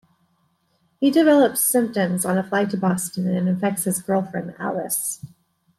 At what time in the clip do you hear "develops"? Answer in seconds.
1.11-1.61